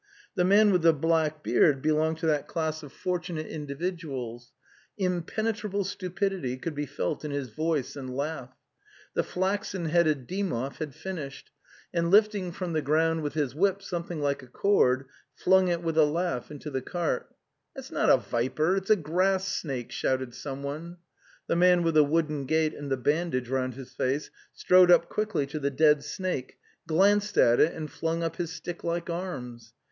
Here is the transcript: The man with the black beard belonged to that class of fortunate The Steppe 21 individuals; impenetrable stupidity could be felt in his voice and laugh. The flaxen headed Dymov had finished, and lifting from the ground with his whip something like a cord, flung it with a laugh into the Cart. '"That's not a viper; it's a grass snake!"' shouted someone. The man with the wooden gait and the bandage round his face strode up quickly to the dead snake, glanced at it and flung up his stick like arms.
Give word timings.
The 0.33 0.43
man 0.43 0.71
with 0.71 0.81
the 0.81 0.93
black 0.93 1.43
beard 1.43 1.79
belonged 1.83 2.17
to 2.21 2.25
that 2.25 2.47
class 2.47 2.81
of 2.81 2.91
fortunate 2.91 3.43
The 3.43 3.49
Steppe 3.49 3.57
21 3.67 3.69
individuals; 3.69 4.51
impenetrable 4.97 5.83
stupidity 5.83 6.57
could 6.57 6.73
be 6.73 6.87
felt 6.87 7.23
in 7.23 7.29
his 7.29 7.49
voice 7.51 7.95
and 7.95 8.17
laugh. 8.17 8.49
The 9.13 9.21
flaxen 9.21 9.85
headed 9.85 10.25
Dymov 10.27 10.77
had 10.77 10.95
finished, 10.95 11.51
and 11.93 12.09
lifting 12.09 12.51
from 12.51 12.73
the 12.73 12.81
ground 12.81 13.21
with 13.21 13.35
his 13.35 13.53
whip 13.53 13.83
something 13.83 14.19
like 14.19 14.41
a 14.41 14.47
cord, 14.47 15.05
flung 15.35 15.67
it 15.67 15.83
with 15.83 15.99
a 15.99 16.03
laugh 16.05 16.49
into 16.49 16.71
the 16.71 16.81
Cart. 16.81 17.29
'"That's 17.75 17.91
not 17.91 18.09
a 18.09 18.17
viper; 18.17 18.75
it's 18.77 18.89
a 18.89 18.95
grass 18.95 19.47
snake!"' 19.55 19.91
shouted 19.91 20.33
someone. 20.33 20.97
The 21.45 21.55
man 21.55 21.83
with 21.83 21.93
the 21.93 22.03
wooden 22.03 22.47
gait 22.47 22.73
and 22.73 22.89
the 22.91 22.97
bandage 22.97 23.49
round 23.49 23.75
his 23.75 23.93
face 23.93 24.31
strode 24.51 24.89
up 24.89 25.09
quickly 25.09 25.45
to 25.45 25.59
the 25.59 25.69
dead 25.69 26.03
snake, 26.03 26.57
glanced 26.87 27.37
at 27.37 27.59
it 27.59 27.75
and 27.75 27.91
flung 27.91 28.23
up 28.23 28.37
his 28.37 28.51
stick 28.51 28.83
like 28.83 29.07
arms. 29.07 29.75